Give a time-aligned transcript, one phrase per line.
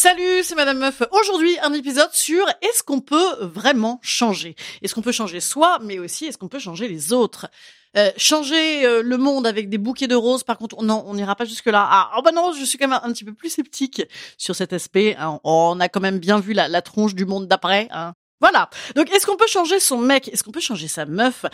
[0.00, 1.02] Salut, c'est Madame Meuf.
[1.10, 4.54] Aujourd'hui, un épisode sur est-ce qu'on peut vraiment changer?
[4.80, 7.48] Est-ce qu'on peut changer soi, mais aussi est-ce qu'on peut changer les autres?
[7.96, 11.34] Euh, changer euh, le monde avec des bouquets de roses, par contre, non, on n'ira
[11.34, 11.84] pas jusque-là.
[11.90, 14.04] Ah, oh bah non, je suis quand même un, petit peu plus sceptique
[14.36, 15.16] sur cet aspect.
[15.18, 15.40] Hein.
[15.42, 17.88] on a quand même bien vu la, la tronche du monde d'après.
[17.90, 18.12] Hein.
[18.40, 18.70] Voilà.
[18.94, 20.28] Donc, est-ce qu'on peut changer son mec?
[20.28, 21.44] Est-ce qu'on peut changer sa meuf?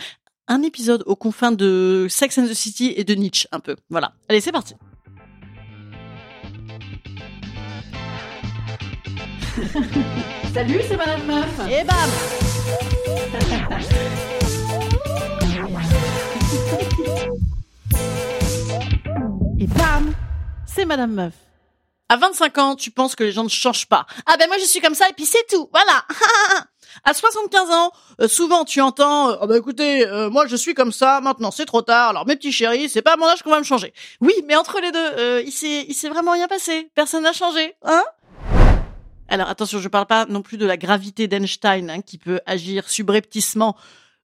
[0.47, 3.75] Un épisode aux confins de Sex and the City et de Nietzsche, un peu.
[3.89, 4.13] Voilà.
[4.29, 4.75] Allez, c'est parti.
[10.53, 11.59] Salut, c'est Madame Meuf.
[11.69, 12.09] Et bam
[19.59, 20.13] Et bam
[20.65, 21.33] C'est Madame Meuf.
[22.09, 24.05] À 25 ans, tu penses que les gens ne changent pas.
[24.25, 25.69] Ah ben moi je suis comme ça et puis c'est tout.
[25.71, 26.03] Voilà.
[27.05, 30.73] à 75 ans, euh, souvent tu entends euh, "Ah bah écoutez, euh, moi je suis
[30.73, 32.09] comme ça, maintenant c'est trop tard.
[32.09, 34.55] Alors mes petits chéris, c'est pas à mon âge qu'on va me changer." Oui, mais
[34.55, 36.91] entre les deux, il s'est il s'est vraiment rien passé.
[36.93, 38.03] Personne n'a changé, hein?
[39.27, 42.89] Alors attention, je parle pas non plus de la gravité d'Einstein hein, qui peut agir
[42.89, 43.75] subrepticement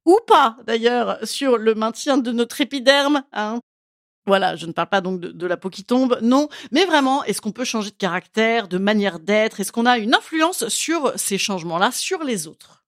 [0.06, 3.24] ou pas d'ailleurs sur le maintien de notre épiderme.
[3.34, 3.60] Hein.
[4.28, 7.42] Voilà, je ne parle pas donc de, la peau qui tombe, non, mais vraiment, est-ce
[7.42, 9.60] qu'on peut changer de caractère, de manière d'être?
[9.60, 12.84] Est-ce qu'on a une influence sur ces changements-là, sur les autres?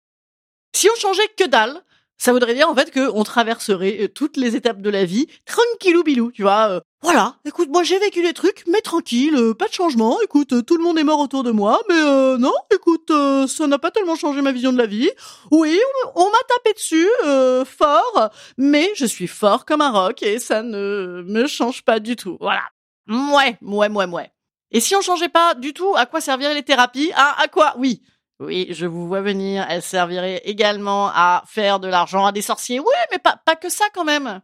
[0.76, 1.82] Si on changeait que dalle,
[2.18, 6.04] ça voudrait dire en fait qu'on traverserait euh, toutes les étapes de la vie tranquillou
[6.04, 6.70] bilou, tu vois.
[6.70, 10.22] Euh, voilà, écoute, moi j'ai vécu des trucs, mais tranquille, euh, pas de changement.
[10.22, 12.00] Écoute, tout le monde est mort autour de moi, mais
[12.38, 13.12] non, écoute,
[13.48, 15.10] ça n'a pas tellement changé ma vision de la vie.
[15.52, 15.78] Oui,
[16.16, 17.10] on, m'a tapé dessus,
[17.66, 22.16] fort, mais je suis fort comme un roc et ça ne me change pas du
[22.16, 22.38] tout.
[22.40, 22.64] Voilà.
[23.08, 24.32] Mouais, mouais, mouais, mouais.
[24.72, 27.12] Et si on changeait pas du tout, à quoi serviraient les thérapies?
[27.16, 27.76] Ah, à quoi?
[27.78, 28.02] Oui,
[28.40, 29.66] oui, je vous vois venir.
[29.70, 32.80] Elle servirait également à faire de l'argent à des sorciers.
[32.80, 34.42] Oui, mais pas, pas que ça quand même.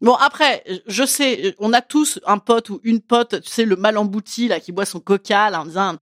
[0.00, 3.76] Bon, après, je sais, on a tous un pote ou une pote, tu sais, le
[3.76, 5.96] mal embouti, là, qui boit son coca, là, en disant,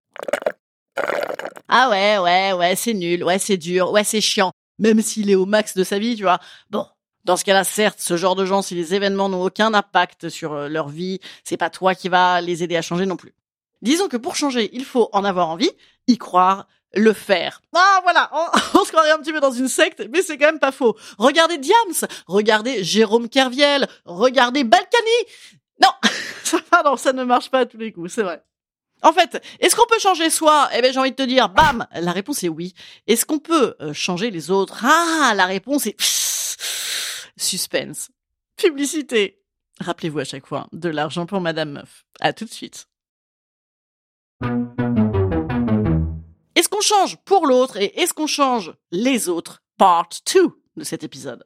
[1.69, 4.53] ah ouais, ouais, ouais, c'est nul, ouais, c'est dur, ouais, c'est chiant.
[4.79, 6.39] Même s'il est au max de sa vie, tu vois.
[6.71, 6.87] Bon.
[7.25, 10.55] Dans ce cas-là, certes, ce genre de gens, si les événements n'ont aucun impact sur
[10.55, 13.35] euh, leur vie, c'est pas toi qui va les aider à changer non plus.
[13.83, 15.71] Disons que pour changer, il faut en avoir envie,
[16.07, 17.61] y croire, le faire.
[17.75, 18.31] Ah voilà,
[18.75, 20.97] on, se croirait un petit peu dans une secte, mais c'est quand même pas faux.
[21.19, 25.11] Regardez Diams, regardez Jérôme Kerviel, regardez Balkany.
[25.83, 25.91] Non,
[26.45, 26.59] ça,
[26.97, 28.43] ça ne marche pas à tous les coups, c'est vrai.
[29.03, 30.69] En fait, est-ce qu'on peut changer soi?
[30.75, 32.75] Eh ben, j'ai envie de te dire, bam, la réponse est oui.
[33.07, 34.85] Est-ce qu'on peut euh, changer les autres?
[34.85, 35.95] Ah, la réponse est
[37.37, 38.11] suspense.
[38.57, 39.41] Publicité.
[39.81, 42.05] Rappelez-vous à chaque fois, de l'argent pour Madame Meuf.
[42.21, 42.89] À tout de suite.
[46.79, 49.65] Qu'on change pour l'autre et est-ce qu'on change les autres?
[49.79, 51.43] Part 2 de cet épisode.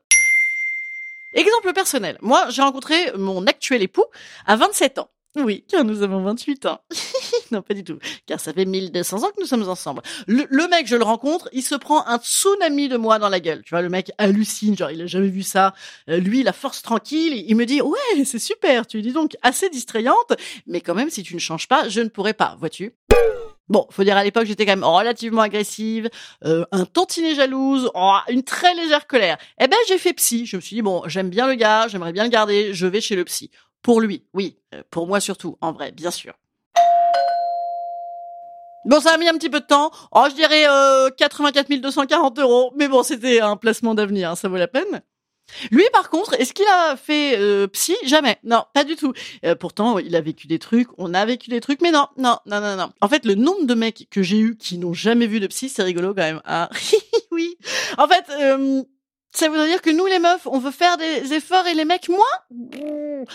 [1.32, 2.18] Exemple personnel.
[2.20, 4.04] Moi, j'ai rencontré mon actuel époux
[4.44, 5.08] à 27 ans.
[5.36, 6.82] Oui, car nous avons 28 ans.
[7.50, 7.98] non, pas du tout.
[8.26, 10.02] Car ça fait 1200 ans que nous sommes ensemble.
[10.26, 13.62] Le, mec, je le rencontre, il se prend un tsunami de moi dans la gueule.
[13.64, 15.72] Tu vois, le mec hallucine, genre, il a jamais vu ça.
[16.10, 19.70] Euh, lui, la force tranquille, il me dit, ouais, c'est super, tu dis donc assez
[19.70, 20.34] distrayante,
[20.66, 22.92] mais quand même, si tu ne changes pas, je ne pourrai pas, vois-tu
[23.72, 26.10] Bon, faut dire à l'époque, j'étais quand même relativement agressive,
[26.44, 29.38] euh, un tantinet jalouse, oh, une très légère colère.
[29.58, 30.44] Eh ben, j'ai fait psy.
[30.44, 33.00] Je me suis dit bon, j'aime bien le gars, j'aimerais bien le garder, je vais
[33.00, 33.50] chez le psy.
[33.80, 36.34] Pour lui, oui, euh, pour moi surtout, en vrai, bien sûr.
[38.84, 39.90] Bon, ça a mis un petit peu de temps.
[40.10, 42.74] Oh, je dirais euh, 84 240 euros.
[42.76, 45.00] Mais bon, c'était un placement d'avenir, hein, ça vaut la peine.
[45.70, 47.94] Lui, par contre, est-ce qu'il a fait euh, psy?
[48.04, 48.38] Jamais.
[48.44, 49.12] Non, pas du tout.
[49.44, 52.38] Euh, pourtant, il a vécu des trucs, on a vécu des trucs, mais non, non,
[52.46, 52.90] non, non, non.
[53.00, 55.68] En fait, le nombre de mecs que j'ai eu qui n'ont jamais vu de psy,
[55.68, 56.40] c'est rigolo quand même.
[56.44, 56.70] Ah,
[57.30, 57.56] oui.
[57.98, 58.82] En fait, euh,
[59.34, 62.08] ça veut dire que nous, les meufs, on veut faire des efforts et les mecs,
[62.08, 63.26] moins?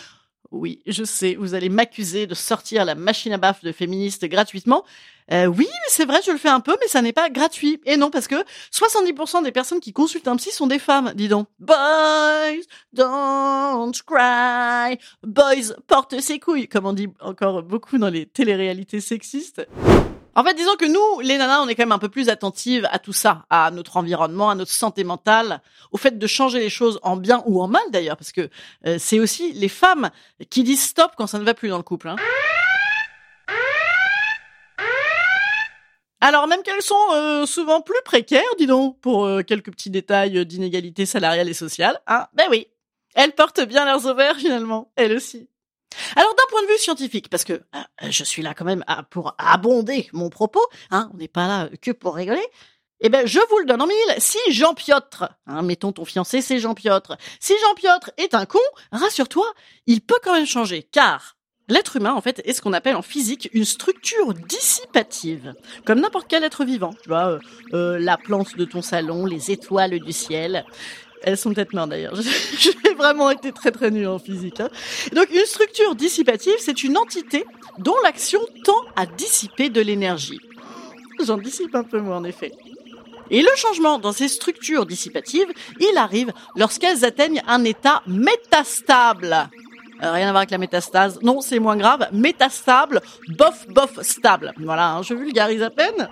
[0.51, 4.83] Oui, je sais, vous allez m'accuser de sortir la machine à baffe de féministe gratuitement.
[5.31, 7.81] Euh, oui, mais c'est vrai, je le fais un peu, mais ça n'est pas gratuit.
[7.85, 8.35] Et non, parce que
[8.71, 11.47] 70% des personnes qui consultent un psy sont des femmes, dis donc.
[11.59, 12.63] Boys,
[12.93, 14.97] don't cry.
[15.23, 19.67] Boys, portent ses couilles, comme on dit encore beaucoup dans les téléréalités sexistes.
[20.37, 22.87] En fait, disons que nous, les nanas, on est quand même un peu plus attentives
[22.91, 26.69] à tout ça, à notre environnement, à notre santé mentale, au fait de changer les
[26.69, 28.47] choses en bien ou en mal d'ailleurs, parce que
[28.85, 30.11] euh, c'est aussi les femmes
[30.51, 32.09] qui disent stop quand ça ne va plus dans le couple.
[32.09, 32.17] Hein.
[36.21, 40.45] Alors même qu'elles sont euh, souvent plus précaires, dis donc, pour euh, quelques petits détails
[40.45, 41.99] d'inégalité salariale et sociale.
[42.05, 42.67] Hein ben oui,
[43.15, 45.49] elles portent bien leurs ovaires finalement, elles aussi.
[46.15, 49.35] Alors d'un point de vue scientifique, parce que euh, je suis là quand même pour
[49.37, 52.45] abonder mon propos, hein, on n'est pas là que pour rigoler.
[52.99, 54.15] Eh ben, je vous le donne en mille.
[54.17, 57.15] Si Jean Piotre, hein, mettons ton fiancé, c'est Jean Piotre.
[57.39, 58.59] Si Jean Piotre est un con,
[58.91, 59.45] rassure-toi,
[59.85, 61.37] il peut quand même changer, car
[61.69, 65.53] L'être humain, en fait, est ce qu'on appelle en physique une structure dissipative,
[65.85, 66.93] comme n'importe quel être vivant.
[67.03, 67.39] Tu vois, euh,
[67.73, 70.65] euh, la plante de ton salon, les étoiles du ciel.
[71.23, 72.15] Elles sont peut-être mortes d'ailleurs.
[72.59, 74.59] J'ai vraiment été très très nulle en physique.
[74.59, 74.69] Hein.
[75.13, 77.45] Donc une structure dissipative, c'est une entité
[77.79, 80.39] dont l'action tend à dissiper de l'énergie.
[81.25, 82.51] J'en dissipe un peu moi en effet.
[83.29, 89.49] Et le changement dans ces structures dissipatives, il arrive lorsqu'elles atteignent un état métastable.
[90.03, 91.19] Euh, rien à voir avec la métastase.
[91.23, 92.07] Non, c'est moins grave.
[92.11, 94.53] Métastable, bof, bof, stable.
[94.59, 96.07] Voilà, hein, je vulgarise à peine.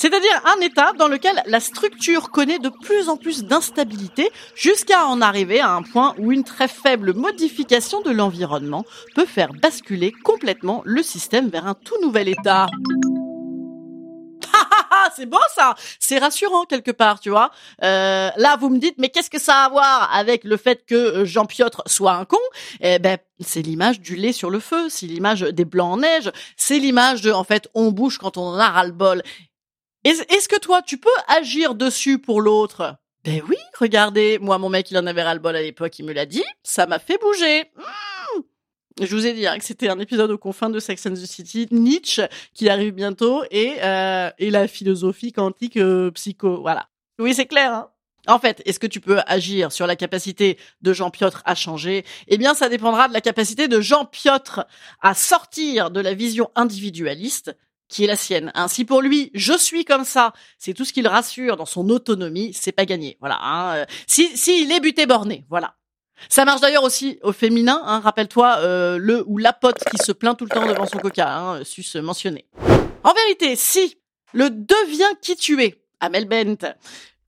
[0.00, 5.20] C'est-à-dire un état dans lequel la structure connaît de plus en plus d'instabilité jusqu'à en
[5.20, 10.80] arriver à un point où une très faible modification de l'environnement peut faire basculer complètement
[10.86, 12.68] le système vers un tout nouvel état.
[15.14, 17.50] c'est beau ça, c'est rassurant quelque part, tu vois.
[17.82, 20.86] Euh, là, vous me dites, mais qu'est-ce que ça a à voir avec le fait
[20.86, 22.38] que euh, Jean Piotre soit un con?
[22.80, 26.30] Eh ben, c'est l'image du lait sur le feu, c'est l'image des blancs en neige,
[26.56, 29.22] c'est l'image de, en fait, on bouge quand on a ras le bol.
[30.04, 32.96] Est-ce que toi, tu peux agir dessus pour l'autre?
[33.24, 36.06] Ben oui, regardez, moi, mon mec, il en avait ras le bol à l'époque, il
[36.06, 37.64] me l'a dit, ça m'a fait bouger.
[37.76, 38.40] Mmh.
[39.02, 41.26] Je vous ai dit hein, que c'était un épisode aux confins de Sex and the
[41.26, 42.22] City, Nietzsche
[42.54, 46.60] qui arrive bientôt et euh, et la philosophie quantique euh, psycho.
[46.60, 46.88] Voilà.
[47.18, 47.72] Oui, c'est clair.
[47.72, 47.90] Hein
[48.26, 52.04] en fait, est-ce que tu peux agir sur la capacité de Jean Piotre à changer?
[52.28, 54.66] Eh bien, ça dépendra de la capacité de Jean Piotre
[55.00, 57.56] à sortir de la vision individualiste
[57.90, 58.50] qui est la sienne.
[58.54, 58.68] Hein.
[58.68, 62.54] Si pour lui, je suis comme ça, c'est tout ce qu'il rassure dans son autonomie,
[62.54, 63.18] c'est pas gagné.
[63.20, 63.38] Voilà.
[63.42, 63.84] Hein.
[64.06, 65.74] Si, si il est buté borné, voilà.
[66.28, 67.82] Ça marche d'ailleurs aussi au féminin.
[67.84, 70.98] Hein, Rappelle-toi euh, le ou la pote qui se plaint tout le temps devant son
[70.98, 72.46] coca, hein, sus mentionné.
[73.02, 73.98] En vérité, si
[74.32, 76.74] le devient qui tu es, Amel Bent.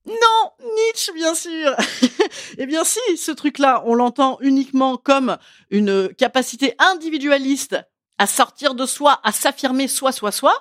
[0.06, 1.75] Non, Nietzsche, bien sûr.
[2.58, 5.38] eh bien, si ce truc-là, on l'entend uniquement comme
[5.70, 7.76] une capacité individualiste
[8.22, 10.54] à sortir de soi, à s'affirmer soi, soi, soi,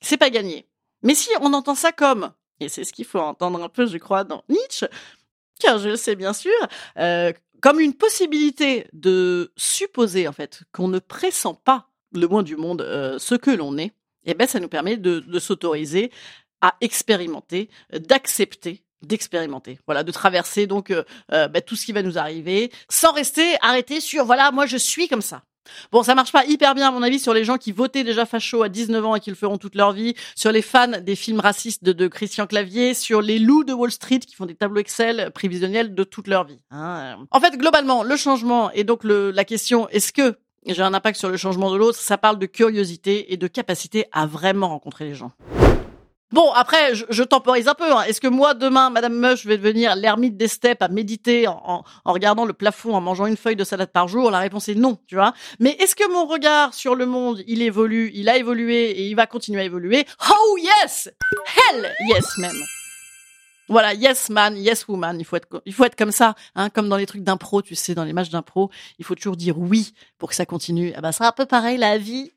[0.00, 0.66] c'est pas gagné.
[1.02, 3.98] Mais si on entend ça comme, et c'est ce qu'il faut entendre un peu, je
[3.98, 4.86] crois, dans Nietzsche,
[5.60, 6.50] car je le sais bien sûr,
[6.96, 7.30] euh,
[7.60, 12.80] comme une possibilité de supposer en fait qu'on ne pressent pas le moins du monde
[12.80, 13.92] euh, ce que l'on est,
[14.24, 16.10] eh ben ça nous permet de, s'autoriser
[16.62, 22.16] à expérimenter, d'accepter d'expérimenter, voilà, de traverser donc euh, ben, tout ce qui va nous
[22.16, 25.42] arriver, sans rester arrêté sur voilà moi je suis comme ça.
[25.90, 28.26] Bon, ça marche pas hyper bien à mon avis sur les gens qui votaient déjà
[28.26, 31.16] facho à 19 ans et qui le feront toute leur vie, sur les fans des
[31.16, 34.80] films racistes de, Christian Clavier, sur les loups de Wall Street qui font des tableaux
[34.80, 36.60] Excel prévisionnels de toute leur vie.
[36.70, 37.16] Hein.
[37.30, 40.36] En fait, globalement, le changement et donc le, la question est-ce que
[40.66, 44.06] j'ai un impact sur le changement de l'autre, ça parle de curiosité et de capacité
[44.12, 45.32] à vraiment rencontrer les gens.
[46.32, 47.92] Bon, après, je, temporise un peu.
[47.92, 48.02] Hein.
[48.02, 51.84] Est-ce que moi, demain, Madame Mush, je vais devenir l'ermite des steppes à méditer en,
[52.04, 54.30] regardant le plafond, en mangeant une feuille de salade par jour?
[54.30, 55.34] La réponse est non, tu vois.
[55.60, 59.14] Mais est-ce que mon regard sur le monde, il évolue, il a évolué et il
[59.14, 60.06] va continuer à évoluer?
[60.30, 61.10] Oh yes
[61.54, 62.62] Hell yes, même
[63.68, 66.90] voilà, yes man, yes woman, il faut être, il faut être comme ça, hein, comme
[66.90, 69.94] dans les trucs d'impro, tu sais, dans les matchs d'impro, il faut toujours dire oui
[70.18, 70.92] pour que ça continue.
[70.94, 72.32] Ah bah, c'est un peu pareil la vie.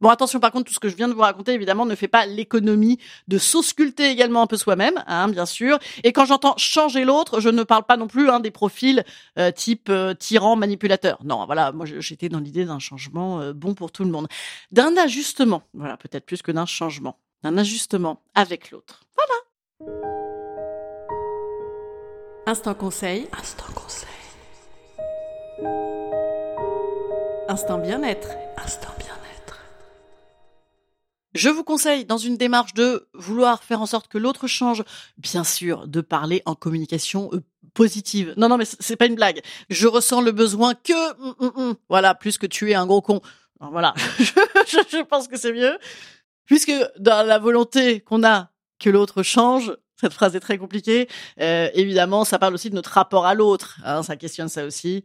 [0.00, 2.08] Bon, attention, par contre, tout ce que je viens de vous raconter, évidemment, ne fait
[2.08, 5.78] pas l'économie de s'ausculter également un peu soi-même, hein, bien sûr.
[6.04, 9.04] Et quand j'entends changer l'autre, je ne parle pas non plus hein, des profils
[9.38, 11.18] euh, type euh, tyran, manipulateur.
[11.24, 14.28] Non, voilà, moi j'étais dans l'idée d'un changement euh, bon pour tout le monde,
[14.70, 15.62] d'un ajustement.
[15.74, 19.00] Voilà, peut-être plus que d'un changement, d'un ajustement avec l'autre.
[19.16, 19.94] Voilà.
[22.46, 23.28] Instant conseil.
[23.38, 24.08] Instant conseil.
[27.48, 28.28] Instant bien-être.
[28.56, 29.07] Instant bien-être.
[31.38, 34.82] Je vous conseille, dans une démarche de vouloir faire en sorte que l'autre change,
[35.18, 38.34] bien sûr, de parler en communication euh, positive.
[38.36, 39.40] Non, non, mais c'est pas une blague.
[39.70, 41.74] Je ressens le besoin que, mm, mm, mm.
[41.88, 43.20] voilà, plus que tu es un gros con.
[43.60, 45.78] voilà, je, pense que c'est mieux.
[46.44, 51.08] Puisque dans la volonté qu'on a que l'autre change, cette phrase est très compliquée.
[51.40, 53.78] Euh, évidemment, ça parle aussi de notre rapport à l'autre.
[53.84, 55.04] Hein, ça questionne ça aussi.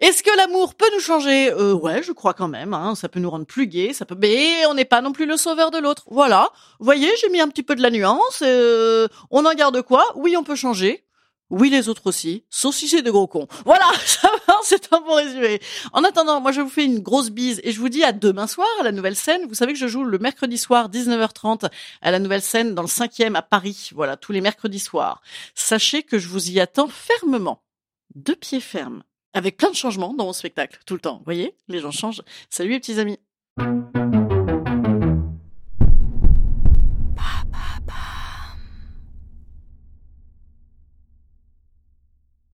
[0.00, 1.50] Est-ce que l'amour peut nous changer?
[1.52, 2.74] Euh, Ouais, je crois quand même.
[2.74, 2.94] Hein.
[2.94, 4.16] Ça peut nous rendre plus gays, ça peut.
[4.18, 6.04] Mais on n'est pas non plus le sauveur de l'autre.
[6.10, 6.50] Voilà.
[6.78, 8.42] Vous voyez, j'ai mis un petit peu de la nuance.
[8.42, 10.04] Euh, on en garde quoi?
[10.14, 11.02] Oui, on peut changer.
[11.48, 13.46] Oui, les autres aussi, sauf si c'est de gros cons.
[13.64, 13.88] Voilà,
[14.64, 15.60] c'est un bon résumé.
[15.92, 18.48] En attendant, moi je vous fais une grosse bise et je vous dis à demain
[18.48, 19.46] soir à la nouvelle scène.
[19.46, 21.70] Vous savez que je joue le mercredi soir 19h30
[22.02, 23.90] à la nouvelle scène dans le 5e à Paris.
[23.94, 25.22] Voilà, tous les mercredis soirs.
[25.54, 27.62] Sachez que je vous y attends fermement.
[28.16, 29.04] De pied ferme.
[29.36, 31.18] Avec plein de changements dans mon spectacle, tout le temps.
[31.18, 32.22] Vous voyez, les gens changent.
[32.48, 33.18] Salut les petits amis.